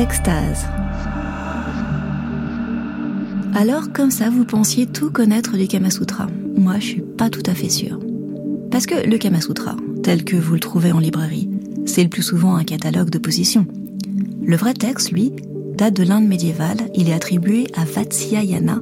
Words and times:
Extase. 0.00 0.66
Alors, 3.54 3.92
comme 3.92 4.10
ça, 4.10 4.30
vous 4.30 4.46
pensiez 4.46 4.86
tout 4.86 5.10
connaître 5.10 5.58
du 5.58 5.68
Kama 5.68 5.90
Sutra 5.90 6.26
Moi, 6.56 6.76
je 6.78 6.86
suis 6.86 7.02
pas 7.02 7.28
tout 7.28 7.42
à 7.44 7.52
fait 7.52 7.68
sûre. 7.68 8.00
Parce 8.70 8.86
que 8.86 9.06
le 9.06 9.18
Kama 9.18 9.42
Sutra, 9.42 9.76
tel 10.02 10.24
que 10.24 10.36
vous 10.36 10.54
le 10.54 10.60
trouvez 10.60 10.90
en 10.92 11.00
librairie, 11.00 11.50
c'est 11.84 12.02
le 12.02 12.08
plus 12.08 12.22
souvent 12.22 12.56
un 12.56 12.64
catalogue 12.64 13.10
de 13.10 13.18
positions. 13.18 13.66
Le 14.42 14.56
vrai 14.56 14.72
texte, 14.72 15.12
lui, 15.12 15.32
date 15.76 15.92
de 15.92 16.04
l'Inde 16.04 16.26
médiévale, 16.26 16.78
il 16.94 17.10
est 17.10 17.14
attribué 17.14 17.66
à 17.76 17.84
Vatsyayana, 17.84 18.80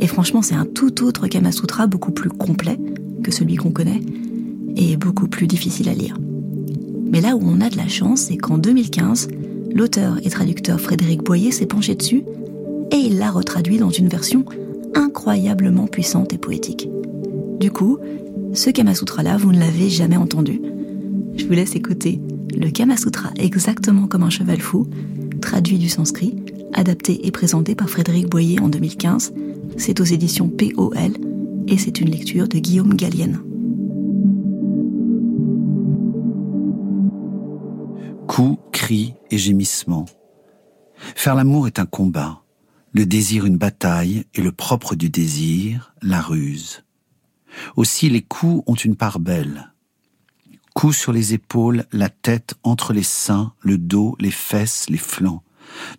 et 0.00 0.06
franchement, 0.06 0.40
c'est 0.40 0.54
un 0.54 0.64
tout 0.64 1.04
autre 1.04 1.28
Kama 1.28 1.52
Sutra 1.52 1.86
beaucoup 1.86 2.12
plus 2.12 2.30
complet 2.30 2.78
que 3.22 3.30
celui 3.30 3.56
qu'on 3.56 3.72
connaît, 3.72 4.00
et 4.74 4.96
beaucoup 4.96 5.28
plus 5.28 5.46
difficile 5.46 5.90
à 5.90 5.94
lire. 5.94 6.16
Mais 7.10 7.20
là 7.20 7.36
où 7.36 7.42
on 7.44 7.60
a 7.60 7.68
de 7.68 7.76
la 7.76 7.88
chance, 7.88 8.20
c'est 8.22 8.38
qu'en 8.38 8.56
2015, 8.56 9.28
l'auteur 9.74 10.18
et 10.24 10.30
traducteur 10.30 10.80
Frédéric 10.80 11.22
Boyer 11.22 11.52
s'est 11.52 11.66
penché 11.66 11.94
dessus 11.94 12.24
et 12.92 12.96
il 12.96 13.18
l'a 13.18 13.30
retraduit 13.30 13.78
dans 13.78 13.90
une 13.90 14.08
version 14.08 14.44
incroyablement 14.94 15.86
puissante 15.86 16.32
et 16.32 16.38
poétique. 16.38 16.88
Du 17.60 17.70
coup, 17.70 17.98
ce 18.52 18.70
Kama 18.70 18.94
Sutra-là, 18.94 19.36
vous 19.36 19.52
ne 19.52 19.60
l'avez 19.60 19.88
jamais 19.88 20.16
entendu. 20.16 20.60
Je 21.36 21.46
vous 21.46 21.52
laisse 21.52 21.76
écouter 21.76 22.20
le 22.56 22.70
Kama 22.70 22.96
Sutra 22.96 23.30
exactement 23.38 24.06
comme 24.06 24.24
un 24.24 24.30
cheval 24.30 24.60
fou, 24.60 24.88
traduit 25.40 25.78
du 25.78 25.88
sanskrit, 25.88 26.36
adapté 26.72 27.26
et 27.26 27.30
présenté 27.30 27.74
par 27.74 27.88
Frédéric 27.88 28.28
Boyer 28.28 28.60
en 28.60 28.68
2015. 28.68 29.32
C'est 29.76 30.00
aux 30.00 30.04
éditions 30.04 30.48
POL 30.48 31.12
et 31.68 31.78
c'est 31.78 32.00
une 32.00 32.10
lecture 32.10 32.48
de 32.48 32.58
Guillaume 32.58 32.94
Gallienne. 32.94 33.40
Coups, 38.26 38.58
et 38.92 39.38
gémissements. 39.38 40.06
Faire 41.14 41.34
l'amour 41.34 41.66
est 41.66 41.78
un 41.78 41.86
combat, 41.86 42.42
le 42.92 43.06
désir 43.06 43.46
une 43.46 43.56
bataille 43.56 44.24
et 44.34 44.42
le 44.42 44.52
propre 44.52 44.94
du 44.96 45.10
désir, 45.10 45.94
la 46.02 46.20
ruse. 46.20 46.84
Aussi 47.76 48.10
les 48.10 48.22
coups 48.22 48.62
ont 48.66 48.74
une 48.74 48.96
part 48.96 49.20
belle. 49.20 49.72
Coups 50.74 50.96
sur 50.96 51.12
les 51.12 51.34
épaules, 51.34 51.84
la 51.92 52.08
tête, 52.08 52.54
entre 52.62 52.92
les 52.92 53.02
seins, 53.02 53.52
le 53.60 53.78
dos, 53.78 54.16
les 54.18 54.30
fesses, 54.30 54.88
les 54.88 54.98
flancs. 54.98 55.42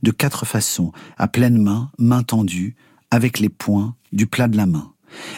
De 0.03 0.12
quatre 0.12 0.45
façons, 0.45 0.92
à 1.17 1.28
pleine 1.28 1.62
main, 1.62 1.92
main 1.97 2.23
tendue, 2.23 2.75
avec 3.09 3.39
les 3.39 3.50
poings, 3.50 3.95
du 4.12 4.28
plat 4.28 4.47
de 4.47 4.58
la 4.58 4.66
main. 4.66 4.94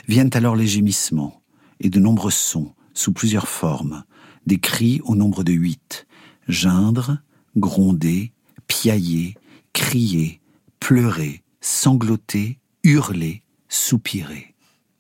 Viennent 0.08 0.31
alors 0.34 0.56
les 0.56 0.68
gémissements, 0.68 1.42
et 1.80 1.90
de 1.90 2.00
nombreux 2.00 2.31
sons, 2.31 2.74
sous 2.94 3.14
plusieurs 3.14 3.48
formes, 3.48 4.04
des 4.46 4.59
cris 4.59 5.02
au 5.04 5.16
nombre 5.16 5.44
de 5.44 5.54
huit, 5.54 6.08
geindre, 6.48 7.20
gronder, 7.58 8.32
piailler, 8.68 9.36
crier, 9.73 10.42
pleurer, 10.80 11.44
sangloter, 11.62 12.59
hurler, 12.84 13.44
soupirer. 13.70 14.56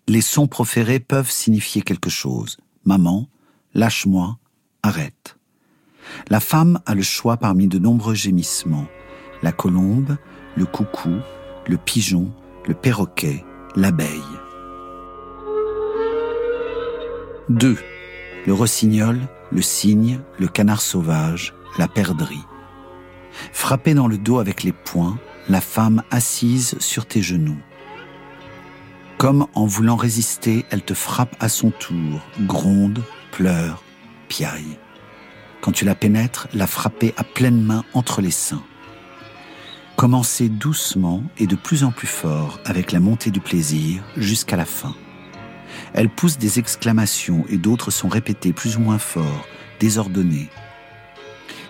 Les 0.07 0.21
sons 0.21 0.47
proférés 0.47 0.99
peuvent 0.99 1.31
signifier 1.31 1.81
quelque 1.81 2.09
chose. 2.09 2.57
Maman, 2.85 3.27
lâche-moi, 3.73 4.37
arrête. 4.81 5.37
La 6.29 6.39
femme 6.39 6.79
a 6.85 6.95
le 6.95 7.01
choix 7.01 7.37
parmi 7.37 7.67
de 7.67 7.79
nombreux 7.79 8.15
gémissements. 8.15 8.87
La 9.41 9.51
colombe, 9.51 10.17
le 10.55 10.65
coucou, 10.65 11.15
le 11.67 11.77
pigeon, 11.77 12.31
le 12.67 12.73
perroquet, 12.73 13.43
l'abeille. 13.75 14.21
2. 17.49 17.77
Le 18.45 18.53
rossignol, 18.53 19.19
le 19.51 19.61
cygne, 19.61 20.19
le 20.39 20.47
canard 20.47 20.81
sauvage, 20.81 21.53
la 21.77 21.87
perdrix. 21.87 22.43
Frappée 23.51 23.93
dans 23.93 24.07
le 24.07 24.17
dos 24.17 24.39
avec 24.39 24.63
les 24.63 24.71
poings, 24.71 25.17
la 25.49 25.61
femme 25.61 26.03
assise 26.11 26.77
sur 26.79 27.05
tes 27.05 27.21
genoux. 27.21 27.59
Comme 29.17 29.47
en 29.55 29.65
voulant 29.65 29.95
résister, 29.95 30.65
elle 30.69 30.83
te 30.83 30.93
frappe 30.93 31.35
à 31.39 31.49
son 31.49 31.71
tour, 31.71 32.21
gronde, 32.41 33.03
pleure, 33.31 33.83
piaille. 34.27 34.77
Quand 35.61 35.71
tu 35.71 35.85
la 35.85 35.95
pénètres, 35.95 36.47
la 36.53 36.67
frapper 36.67 37.13
à 37.17 37.23
pleine 37.23 37.61
main 37.61 37.85
entre 37.93 38.21
les 38.21 38.31
seins. 38.31 38.63
Commencez 39.95 40.49
doucement 40.49 41.23
et 41.37 41.47
de 41.47 41.55
plus 41.55 41.83
en 41.83 41.91
plus 41.91 42.07
fort 42.07 42.59
avec 42.65 42.91
la 42.91 42.99
montée 42.99 43.31
du 43.31 43.39
plaisir 43.39 44.03
jusqu'à 44.17 44.57
la 44.57 44.65
fin. 44.65 44.95
Elle 45.93 46.09
pousse 46.09 46.37
des 46.37 46.59
exclamations 46.59 47.45
et 47.47 47.57
d'autres 47.57 47.91
sont 47.91 48.09
répétées 48.09 48.53
plus 48.53 48.75
ou 48.75 48.81
moins 48.81 48.97
fort, 48.97 49.47
désordonnées. 49.79 50.49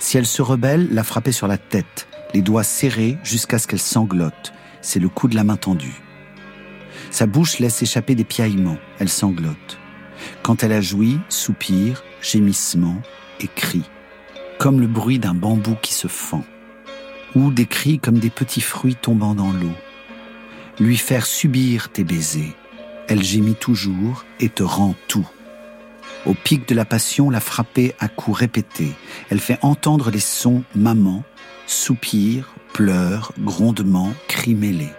Si 0.03 0.17
elle 0.17 0.25
se 0.25 0.41
rebelle, 0.41 0.89
la 0.91 1.05
frapper 1.05 1.31
sur 1.31 1.47
la 1.47 1.57
tête, 1.57 2.09
les 2.33 2.41
doigts 2.41 2.65
serrés 2.65 3.17
jusqu'à 3.23 3.57
ce 3.57 3.67
qu'elle 3.67 3.79
sanglote. 3.79 4.51
C'est 4.81 4.99
le 4.99 5.07
coup 5.07 5.29
de 5.29 5.35
la 5.35 5.45
main 5.45 5.55
tendue. 5.55 6.01
Sa 7.09 7.25
bouche 7.25 7.59
laisse 7.59 7.81
échapper 7.81 8.13
des 8.13 8.25
piaillements, 8.25 8.77
elle 8.99 9.07
sanglote. 9.07 9.79
Quand 10.41 10.61
elle 10.61 10.73
a 10.73 10.81
joui, 10.81 11.19
soupir, 11.29 12.03
gémissement 12.21 13.01
et 13.39 13.47
cri, 13.47 13.83
comme 14.59 14.81
le 14.81 14.87
bruit 14.87 15.19
d'un 15.19 15.33
bambou 15.33 15.77
qui 15.81 15.93
se 15.93 16.09
fend, 16.09 16.43
ou 17.33 17.49
des 17.49 17.65
cris 17.65 17.97
comme 17.97 18.19
des 18.19 18.29
petits 18.29 18.59
fruits 18.59 18.97
tombant 19.01 19.35
dans 19.35 19.53
l'eau. 19.53 19.71
Lui 20.81 20.97
faire 20.97 21.25
subir 21.25 21.87
tes 21.93 22.03
baisers, 22.03 22.53
elle 23.07 23.23
gémit 23.23 23.55
toujours 23.55 24.25
et 24.41 24.49
te 24.49 24.63
rend 24.63 24.95
tout. 25.07 25.29
Au 26.25 26.33
pic 26.33 26.67
de 26.67 26.75
la 26.75 26.85
passion, 26.85 27.29
la 27.29 27.41
frapper 27.41 27.93
à 27.99 28.07
coups 28.07 28.39
répétés. 28.39 28.93
Elle 29.29 29.41
fait 29.41 29.59
entendre 29.61 30.09
les 30.09 30.21
sons 30.21 30.63
maman, 30.73 31.23
soupir, 31.67 32.55
pleurs, 32.73 33.33
grondements, 33.39 34.13
cris 34.27 34.55
mêlés. 34.55 34.93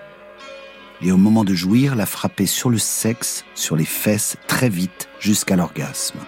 Et 1.01 1.13
au 1.13 1.17
moment 1.17 1.45
de 1.45 1.55
jouir, 1.55 1.97
la 1.97 2.07
frapper 2.07 2.47
sur 2.47 2.69
le 2.69 2.79
sexe, 2.79 3.45
sur 3.55 3.75
les 3.75 3.85
fesses, 3.85 4.37
très 4.47 4.69
vite, 4.69 5.09
jusqu'à 5.19 5.57
l'orgasme. 5.57 6.21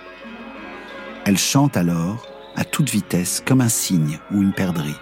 Elle 1.27 1.39
chante 1.39 1.77
alors, 1.77 2.27
à 2.57 2.65
toute 2.65 2.89
vitesse, 2.89 3.43
comme 3.45 3.61
un 3.61 3.69
cygne 3.69 4.19
ou 4.33 4.41
une 4.41 4.53
perdrix. 4.53 4.97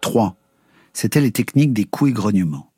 3. 0.00 0.36
C'étaient 0.92 1.20
les 1.20 1.32
techniques 1.32 1.72
des 1.72 1.84
coups 1.84 2.10
et 2.10 2.14
grognements. 2.14 2.70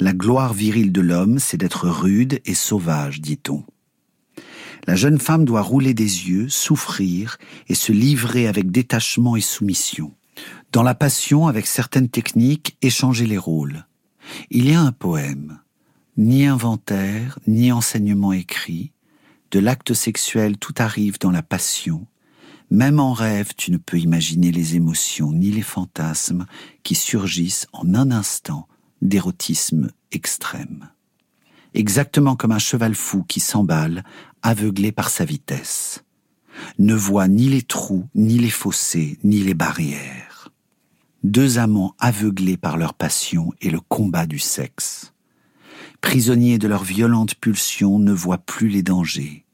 La 0.00 0.12
gloire 0.12 0.52
virile 0.52 0.92
de 0.92 1.00
l'homme, 1.00 1.38
c'est 1.38 1.56
d'être 1.56 1.88
rude 1.88 2.40
et 2.44 2.54
sauvage, 2.54 3.20
dit-on. 3.20 3.64
La 4.86 4.96
jeune 4.96 5.20
femme 5.20 5.44
doit 5.44 5.62
rouler 5.62 5.94
des 5.94 6.28
yeux, 6.28 6.48
souffrir 6.48 7.38
et 7.68 7.74
se 7.74 7.92
livrer 7.92 8.48
avec 8.48 8.70
détachement 8.70 9.36
et 9.36 9.40
soumission. 9.40 10.12
Dans 10.72 10.82
la 10.82 10.94
passion, 10.94 11.46
avec 11.46 11.66
certaines 11.66 12.08
techniques, 12.08 12.76
échanger 12.82 13.26
les 13.26 13.38
rôles. 13.38 13.86
Il 14.50 14.68
y 14.68 14.74
a 14.74 14.80
un 14.80 14.92
poème, 14.92 15.60
ni 16.16 16.46
inventaire, 16.46 17.38
ni 17.46 17.70
enseignement 17.70 18.32
écrit. 18.32 18.92
De 19.50 19.60
l'acte 19.60 19.94
sexuel, 19.94 20.56
tout 20.58 20.74
arrive 20.78 21.18
dans 21.18 21.30
la 21.30 21.42
passion. 21.42 22.06
Même 22.70 23.00
en 23.00 23.12
rêve, 23.12 23.52
tu 23.56 23.70
ne 23.70 23.76
peux 23.76 23.98
imaginer 23.98 24.50
les 24.50 24.76
émotions 24.76 25.30
ni 25.30 25.50
les 25.50 25.62
fantasmes 25.62 26.46
qui 26.82 26.94
surgissent 26.94 27.66
en 27.72 27.94
un 27.94 28.10
instant 28.10 28.66
d'érotisme 29.02 29.90
extrême. 30.10 30.88
Exactement 31.74 32.36
comme 32.36 32.52
un 32.52 32.58
cheval 32.58 32.94
fou 32.94 33.24
qui 33.24 33.40
s'emballe, 33.40 34.04
aveuglé 34.42 34.92
par 34.92 35.08
sa 35.08 35.24
vitesse, 35.24 36.04
ne 36.78 36.94
voit 36.94 37.28
ni 37.28 37.48
les 37.48 37.62
trous, 37.62 38.08
ni 38.14 38.38
les 38.38 38.50
fossés, 38.50 39.18
ni 39.24 39.38
les 39.38 39.54
barrières. 39.54 40.50
Deux 41.22 41.58
amants 41.58 41.94
aveuglés 41.98 42.56
par 42.56 42.76
leur 42.76 42.94
passion 42.94 43.52
et 43.60 43.70
le 43.70 43.80
combat 43.80 44.26
du 44.26 44.38
sexe. 44.38 45.12
Prisonniers 46.00 46.58
de 46.58 46.66
leur 46.68 46.82
violente 46.82 47.36
pulsion 47.36 47.98
ne 47.98 48.12
voient 48.12 48.38
plus 48.38 48.68
les 48.68 48.82
dangers. 48.82 49.46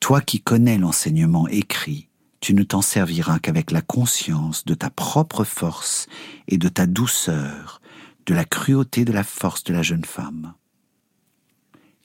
Toi 0.00 0.20
qui 0.20 0.40
connais 0.40 0.78
l'enseignement 0.78 1.48
écrit, 1.48 2.08
tu 2.40 2.54
ne 2.54 2.62
t'en 2.62 2.82
serviras 2.82 3.38
qu'avec 3.38 3.70
la 3.70 3.82
conscience 3.82 4.64
de 4.64 4.74
ta 4.74 4.90
propre 4.90 5.44
force 5.44 6.06
et 6.48 6.58
de 6.58 6.68
ta 6.68 6.86
douceur, 6.86 7.80
de 8.24 8.34
la 8.34 8.44
cruauté 8.44 9.04
de 9.04 9.12
la 9.12 9.24
force 9.24 9.64
de 9.64 9.72
la 9.72 9.82
jeune 9.82 10.04
femme. 10.04 10.54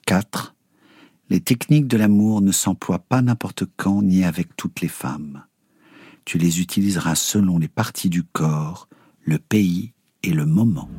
4. 0.05 0.55
Les 1.29 1.39
techniques 1.39 1.87
de 1.87 1.97
l'amour 1.97 2.41
ne 2.41 2.51
s'emploient 2.51 2.99
pas 2.99 3.21
n'importe 3.21 3.63
quand 3.77 4.01
ni 4.01 4.23
avec 4.23 4.55
toutes 4.55 4.81
les 4.81 4.87
femmes. 4.87 5.43
Tu 6.25 6.37
les 6.37 6.59
utiliseras 6.59 7.15
selon 7.15 7.57
les 7.57 7.67
parties 7.67 8.09
du 8.09 8.23
corps, 8.23 8.87
le 9.23 9.37
pays 9.37 9.93
et 10.23 10.31
le 10.31 10.45
moment. 10.45 10.89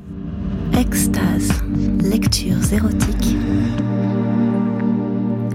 Extase, 0.76 1.62
lectures 2.00 2.72
érotiques, 2.72 3.37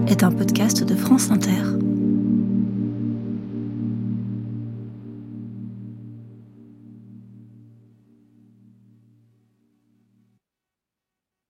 est 0.06 0.22
un 0.22 0.32
podcast 0.32 0.84
de 0.84 0.94
France 0.94 1.30
Inter. 1.30 1.62